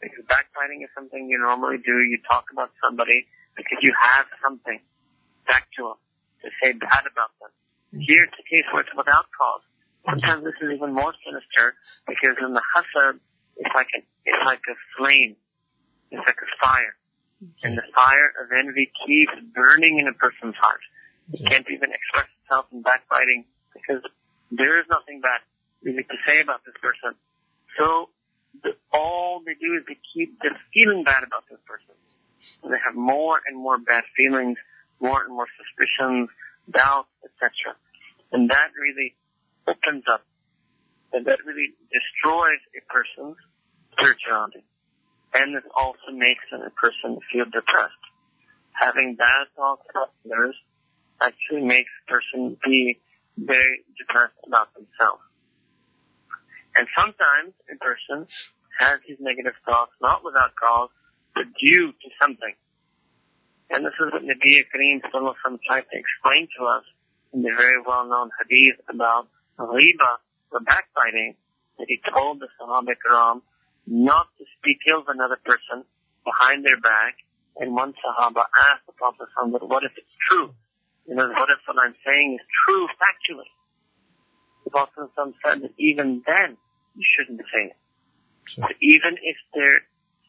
[0.00, 2.04] Because backbiting is something you normally do.
[2.04, 4.80] You talk about somebody because you have something
[5.48, 6.00] back to them
[6.44, 7.50] to say bad about them.
[7.96, 9.64] Here it's a case where it's without cause.
[10.04, 11.74] Sometimes this is even more sinister
[12.06, 13.18] because in the hasad,
[13.56, 15.34] it's like a, it's like a flame.
[16.12, 16.94] It's like a fire.
[17.42, 17.66] Mm-hmm.
[17.66, 20.84] And the fire of envy keeps burning in a person's heart.
[21.32, 21.48] It mm-hmm.
[21.48, 24.04] can't even express itself in backbiting because
[24.52, 25.40] there is nothing bad
[25.82, 27.18] really to say about this person.
[27.78, 28.10] So
[28.62, 31.94] the, all they do is they keep them feeling bad about this person.
[32.62, 34.58] And they have more and more bad feelings,
[35.00, 36.28] more and more suspicions,
[36.70, 37.76] doubts, etc.
[38.32, 39.14] And that really
[39.66, 40.22] opens up
[41.12, 43.36] and that really destroys a person's
[43.92, 44.64] spirituality.
[45.34, 48.04] And this also makes a person feel depressed.
[48.72, 50.54] Having bad thoughts about others
[51.20, 53.00] actually makes a person be
[53.36, 55.22] very depressed about themselves.
[56.76, 58.28] And sometimes a person
[58.78, 60.90] has these negative thoughts not without cause,
[61.34, 62.52] but due to something.
[63.70, 66.84] And this is what Nabi Kareem Sallallahu tried to explain to us
[67.32, 70.20] in the very well-known hadith about ghiba,
[70.52, 71.34] or backbiting,
[71.78, 73.42] that he told the Sahaba Karam
[73.86, 75.84] not to speak ill of another person
[76.24, 77.16] behind their back.
[77.56, 80.52] And one Sahaba asked the Prophet but what if it's true?
[81.08, 83.48] You know, what if what I'm saying is true factually?
[84.64, 86.58] The Prophet said that even then,
[86.96, 87.76] you shouldn't say it.
[88.48, 88.64] Sure.
[88.80, 89.82] even if there,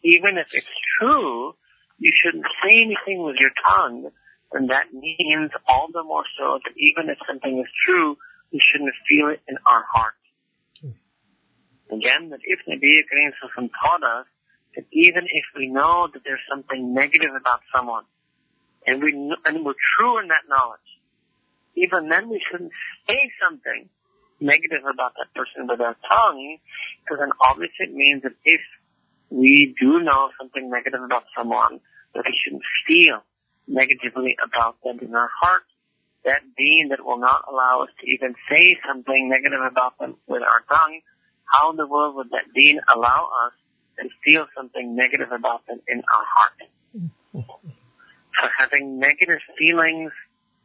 [0.03, 1.53] even if it's true,
[1.99, 4.09] you shouldn't say anything with your tongue,
[4.53, 8.17] and that means all the more so that even if something is true,
[8.51, 10.15] we shouldn't feel it in our heart.
[10.81, 11.95] Hmm.
[11.95, 14.25] Again, that if Nabi Kareem taught us
[14.75, 18.03] that even if we know that there's something negative about someone,
[18.85, 19.11] and we
[19.45, 20.79] and we're true in that knowledge,
[21.75, 22.71] even then we shouldn't
[23.07, 23.89] say something
[24.39, 26.57] negative about that person with our tongue,
[27.03, 28.61] because then obviously it means that if
[29.29, 31.79] we do know something negative about someone,
[32.13, 33.23] that we shouldn't feel
[33.67, 35.63] negatively about them in our heart.
[36.25, 40.41] That being that will not allow us to even say something negative about them with
[40.41, 41.01] our tongue,
[41.45, 43.53] how in the world would that being allow us
[43.99, 46.53] to feel something negative about them in our heart?
[47.33, 50.11] so having negative feelings,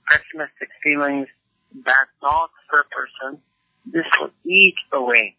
[0.08, 1.28] pessimistic feelings,
[1.72, 3.40] bad thoughts for a person,
[3.84, 5.36] this will eat away.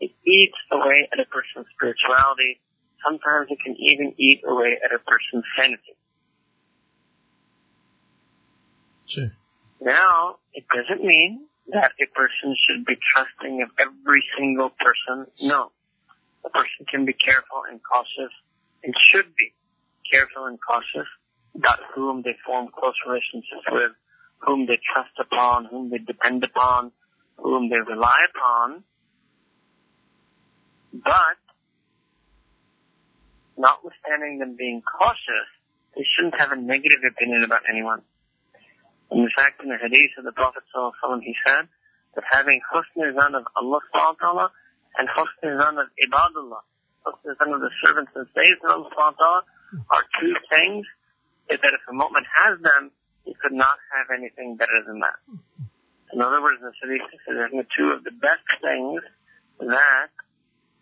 [0.00, 2.60] It eats away at a person's spirituality.
[3.04, 5.96] Sometimes it can even eat away at a person's sanity.
[9.06, 9.32] Sure.
[9.80, 15.26] Now, it doesn't mean that a person should be trusting of every single person.
[15.42, 15.70] No.
[16.44, 18.32] A person can be careful and cautious
[18.82, 19.52] and should be
[20.10, 21.08] careful and cautious
[21.54, 23.92] about whom they form close relationships with,
[24.38, 26.92] whom they trust upon, whom they depend upon,
[27.38, 28.84] whom they rely upon.
[30.92, 31.38] But,
[33.56, 35.48] notwithstanding them being cautious,
[35.94, 38.02] they shouldn't have a negative opinion about anyone.
[39.10, 41.68] In fact, in the hadith of the Prophet ﷺ, he said
[42.14, 44.50] that having husn of Allah
[44.98, 46.62] and husn of ibadullah,
[47.06, 49.42] husn of the servants and slaves of Allah
[49.90, 50.86] are two things
[51.48, 52.90] that if a mu'min has them,
[53.24, 55.18] he could not have anything better than that.
[56.12, 59.02] In other words, the hadith says two of the best things
[59.60, 60.10] that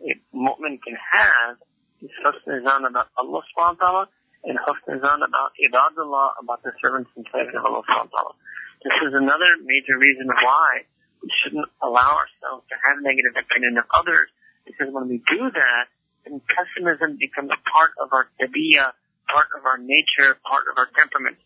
[0.02, 1.56] a mu'min can have
[2.02, 4.08] is husn zan about Allah subhanahu wa ta'ala
[4.44, 8.36] and husn zan about ibadullah, about the servants and slaves of Allah subhanahu
[8.84, 10.84] This is another major reason why
[11.22, 14.28] we shouldn't allow ourselves to have negative opinion of others,
[14.66, 15.88] because when we do that,
[16.24, 18.92] then pessimism becomes a part of our tabiyah,
[19.32, 21.40] part of our nature, part of our temperament.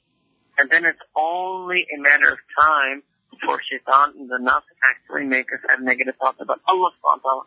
[0.59, 3.07] And then it's only a matter of time
[3.39, 7.47] before shaitan and the nafs actually make us have negative thoughts about Allah subhanahu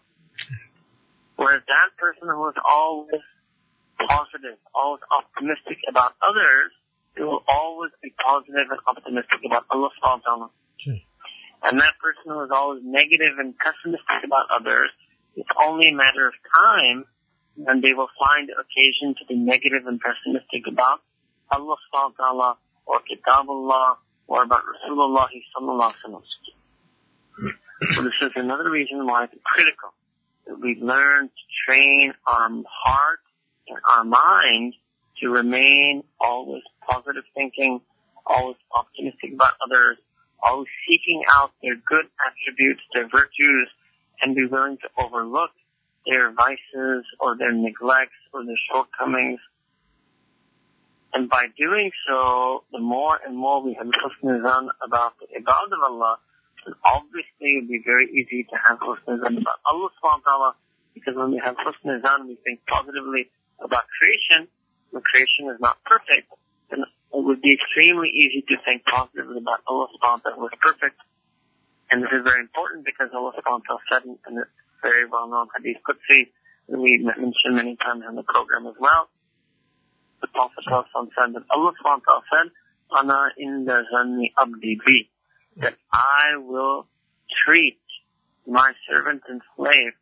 [1.35, 3.25] Whereas that person who is always
[3.97, 6.71] positive, always optimistic about others,
[7.15, 10.49] they will always be positive and optimistic about Allah subhanahu.
[11.61, 14.89] And that person who is always negative and pessimistic about others,
[15.35, 17.05] it's only a matter of time
[17.67, 21.01] and they will find occasion to be negative and pessimistic about
[21.51, 22.49] Allah subhanahu wa ta'ala
[22.85, 23.97] or Kitabullah
[24.31, 26.23] or about Rasulullah sallallahu.
[27.93, 29.89] So this is another reason why it's critical
[30.47, 33.19] that we learn to train our heart
[33.67, 34.73] and our mind
[35.19, 37.81] to remain always positive thinking,
[38.25, 39.97] always optimistic about others,
[40.41, 43.67] always seeking out their good attributes, their virtues,
[44.21, 45.51] and be willing to overlook
[46.07, 49.41] their vices or their neglects or their shortcomings.
[51.13, 55.81] And by doing so, the more and more we have husn about the ibad of
[55.83, 56.17] Allah,
[56.63, 60.51] then obviously it will be very easy to have husn about Allah subhanahu wa ta'ala,
[60.95, 63.27] because when we have husn we think positively
[63.59, 64.47] about creation,
[64.91, 66.31] when creation is not perfect,
[66.71, 70.55] then it would be extremely easy to think positively about Allah subhanahu wa ta'ala was
[70.63, 70.95] perfect.
[71.91, 74.39] And this is very important because Allah subhanahu wa ta'ala said in
[74.79, 76.31] very well known Hadith Qudsi
[76.71, 79.10] that we mentioned many times in the program as well.
[80.21, 82.51] The Prophet said that Allah said,
[82.91, 85.09] Ana the zanni abdi
[85.57, 86.87] that I will
[87.45, 87.79] treat
[88.47, 89.93] my servant and slave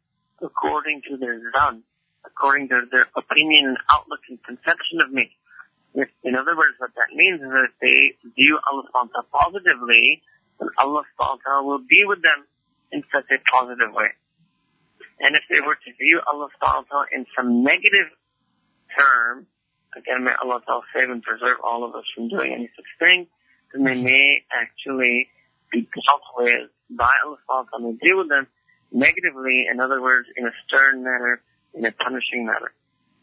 [0.41, 1.83] according to their zan,
[2.25, 5.31] according to their opinion and outlook and conception of me.
[5.95, 10.21] In other words, what that means is that if they view Allah subhanahu positively,
[10.59, 12.45] then Allah subhanahu will be with them
[12.91, 14.09] in such a positive way.
[15.19, 18.07] And if they were to view Allah subhanahu in some negative
[18.97, 19.47] term,
[19.95, 23.27] again, may Allah Ta'ala save and preserve all of us from doing any such thing,
[23.73, 25.29] then they may actually
[25.71, 28.47] be dealt with by Allah Ta'ala and deal with them
[28.91, 31.41] negatively, in other words, in a stern manner,
[31.73, 32.71] in a punishing manner.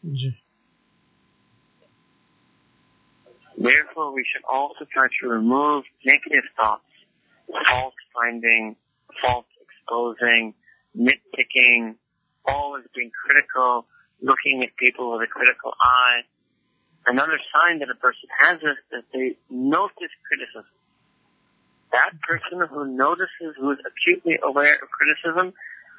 [0.03, 0.33] Ji
[3.57, 6.85] Therefore, we should also try to remove negative thoughts,
[7.67, 8.75] fault finding,
[9.19, 10.53] fault exposing,
[10.95, 11.95] nitpicking,
[12.45, 13.87] always being critical,
[14.21, 16.21] looking at people with a critical eye.
[17.07, 20.67] Another sign that a person has is that they notice criticism.
[21.95, 25.53] That person who notices, who is acutely aware of criticism,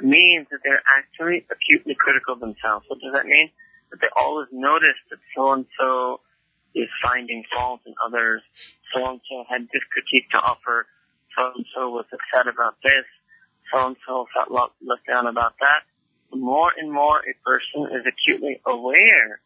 [0.05, 2.85] means that they're actually acutely critical themselves.
[2.89, 3.49] What does that mean?
[3.91, 6.21] That they always notice that so and so
[6.75, 8.43] is finding fault in others.
[8.93, 10.87] So and so had this critique to offer.
[11.33, 13.09] So and so was upset about this.
[13.73, 14.53] So and so felt
[14.85, 15.89] let down about that.
[16.31, 19.41] The more and more a person is acutely aware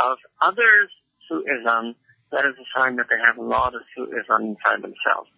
[0.00, 0.90] of others'
[1.28, 1.94] su'ism,
[2.32, 5.30] that is a sign that they have a lot of su'ism inside themselves.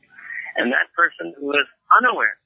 [0.57, 1.67] And that person who is
[1.99, 2.37] unaware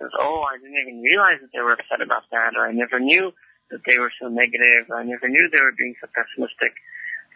[0.00, 2.98] says, oh, I didn't even realize that they were upset about that, or I never
[2.98, 3.32] knew
[3.70, 6.74] that they were so negative, or I never knew they were being so pessimistic.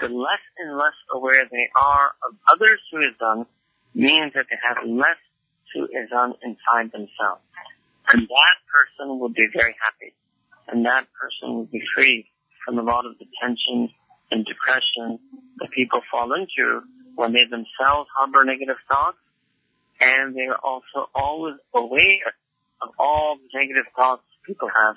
[0.01, 3.47] The less and less aware they are of others' su'izan
[3.95, 5.21] means that they have less
[5.73, 7.45] su'izan inside themselves.
[8.09, 10.15] And that person will be very happy.
[10.69, 12.27] And that person will be free
[12.65, 13.91] from a lot of the tension
[14.31, 15.19] and depression
[15.59, 16.83] that people fall into
[17.15, 19.19] when they themselves harbor negative thoughts
[20.01, 22.35] and they are also always aware
[22.83, 24.97] of all the negative thoughts people have.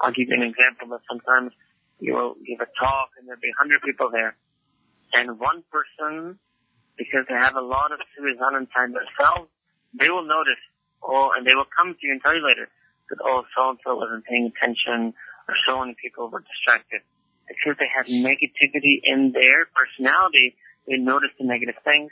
[0.00, 1.52] I'll give you an example that sometimes
[2.00, 4.36] you'll give a talk and there'll be a hundred people there
[5.14, 6.38] and one person,
[6.98, 9.50] because they have a lot of su'izan inside themselves,
[9.94, 10.58] they will notice,
[11.02, 12.68] oh, and they will come to you and tell you later
[13.10, 15.14] that, oh, so-and-so wasn't paying attention
[15.48, 17.02] or so many people were distracted.
[17.48, 20.56] Because they have negativity in their personality,
[20.88, 22.10] they notice the negative things.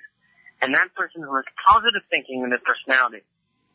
[0.61, 3.25] And that person who has positive thinking in their personality,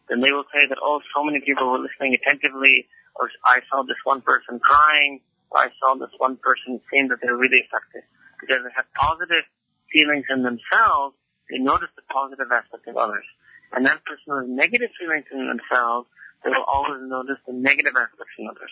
[0.07, 3.83] then they will say that, oh, so many people were listening attentively, or I saw
[3.83, 5.19] this one person crying,
[5.51, 8.07] or I saw this one person saying that they were really affected.
[8.39, 9.43] Because they have positive
[9.91, 11.17] feelings in themselves,
[11.49, 13.25] they notice the positive aspect of others.
[13.73, 16.07] And that person who has negative feelings in themselves,
[16.43, 18.71] they will always notice the negative aspects in others.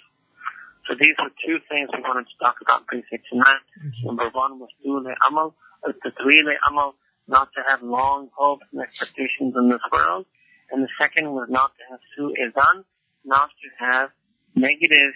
[0.87, 3.65] So these are two things we wanted to talk about briefly tonight.
[3.73, 4.05] Mm-hmm.
[4.05, 6.95] Number one was Tule Amal, or Tatwile Amal,
[7.27, 10.25] not to have long hopes and expectations in this world.
[10.71, 12.85] And the second was not to have Su Izan,
[13.23, 14.09] not to have
[14.55, 15.13] negative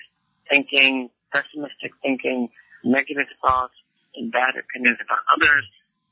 [0.50, 2.50] thinking, pessimistic thinking,
[2.84, 3.74] negative thoughts,
[4.16, 5.66] and bad opinions about others.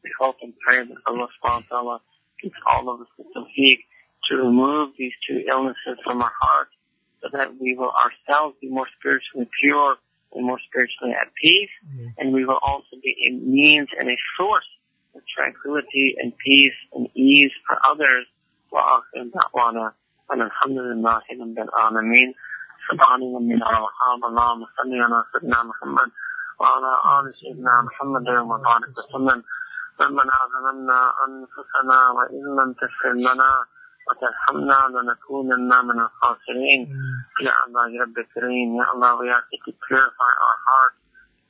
[0.03, 2.01] We hope and pray that Allah subhanahu wa ta'ala
[2.41, 3.79] gives all of us the tawfiq
[4.29, 6.69] to remove these two illnesses from our heart
[7.20, 9.96] so that we will ourselves be more spiritually pure
[10.34, 11.70] and more spiritually at peace.
[11.86, 12.14] Mm.
[12.18, 14.66] And we will also be a means and a source
[15.14, 18.26] of tranquility and peace and ease for others.
[18.72, 19.92] وآخر دعوانا
[20.32, 22.34] أن الحمد لله رب العالمين
[22.88, 26.08] سبحان ربنا وحمد اللهم صل على سيدنا محمد
[26.60, 29.42] وعلى آل سيدنا محمد وبارك وسلم
[30.00, 33.50] ربنا ظلمنا أنفسنا وإن لم تغفر لنا
[34.07, 34.87] وترحمنا
[35.81, 36.81] من الخاسرين.
[36.87, 37.45] Hmm.
[37.45, 40.99] يا Allah, Ya Allah, we ask you to purify our hearts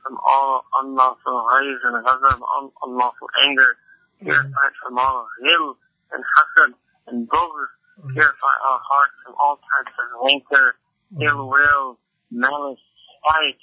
[0.02, 2.40] from all unlawful rage and ghazab,
[2.82, 3.70] unlawful anger.
[4.18, 4.26] Hmm.
[4.26, 5.76] Purify it from all ghill
[6.12, 6.70] and hasad
[7.08, 7.70] and bughz.
[8.02, 8.12] Hmm.
[8.14, 10.66] Purify our hearts from all types of rancor,
[11.22, 11.98] ill will,
[12.30, 12.84] malice,
[13.14, 13.62] spite,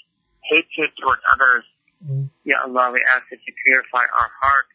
[0.50, 1.66] hatred towards others.
[2.46, 4.70] Ya Allah, we ask that you purify our hearts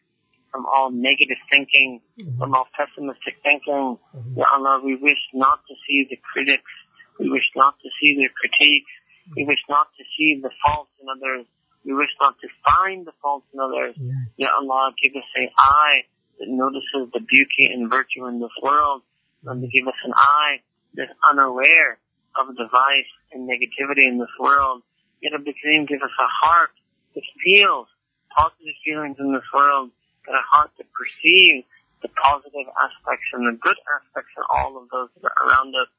[0.51, 2.37] from all negative thinking, mm-hmm.
[2.37, 3.97] from all pessimistic thinking.
[3.97, 4.37] Mm-hmm.
[4.37, 6.71] Ya Allah, we wish not to see the critics.
[7.19, 8.91] We wish not to see their critiques.
[8.91, 9.33] Mm-hmm.
[9.37, 11.47] We wish not to see the faults in others.
[11.85, 13.95] We wish not to find the faults in others.
[14.37, 16.05] Ya Allah, give us an eye
[16.37, 19.01] that notices the beauty and virtue in this world.
[19.45, 20.61] And to give us an eye
[20.93, 21.97] that's unaware
[22.37, 24.83] of the vice and negativity in this world.
[25.21, 26.71] Ya Rabbi Kareem, give us a heart
[27.15, 27.87] that feels
[28.35, 29.91] positive feelings in this world,
[30.27, 31.65] and a hard to perceive
[32.01, 35.89] the positive aspects and the good aspects in all of those that are around us.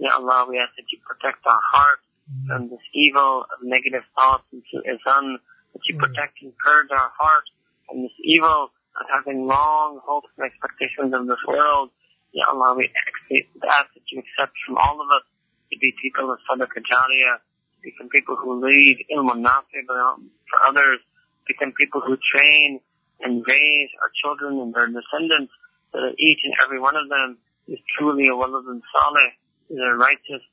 [0.00, 2.48] Ya Allah, we ask that you protect our heart mm-hmm.
[2.48, 6.08] from this evil of negative thoughts and su'izan, that you mm-hmm.
[6.08, 7.44] protect and purge our heart
[7.84, 11.92] from this evil of having long hopes and expectations of this world.
[12.32, 15.26] Ya Allah, we ask that you accept from all of us
[15.72, 17.44] to be people of Sadaqah Jariyah,
[17.82, 21.00] become people who lead ilm nafi for others,
[21.46, 22.80] become people who train
[23.21, 25.53] and raise our children and their descendants
[25.91, 27.37] so that each and every one of them
[27.67, 29.31] is truly a walad and salih,
[29.69, 30.43] is a righteous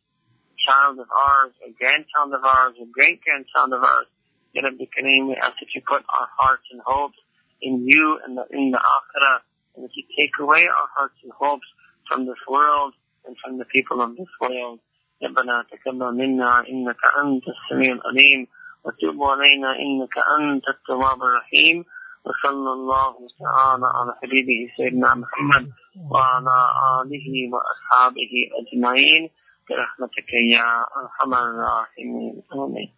[0.65, 4.07] child of ours, a grandchild of ours, a great grandchild of ours.
[4.55, 7.19] Ya Rabbi Kareem, we ask that you put our hearts and hopes
[7.61, 9.41] in you and the, in the Akhirah,
[9.75, 11.67] and that you take away our hearts and hopes
[12.09, 12.95] from this world
[13.27, 14.81] and from the people of this world.
[15.23, 18.47] ربنا تقبل منا إنك أنت السميع العليم
[18.85, 21.85] وتب علينا إنك أنت التواب الرحيم
[22.26, 25.72] وصلى الله تعالى على حبيبه سيدنا محمد
[26.12, 26.58] وعلى
[27.02, 29.30] آله وأصحابه أجمعين
[29.70, 32.44] برحمتك يا أرحم الراحمين.
[32.54, 32.90] آمين.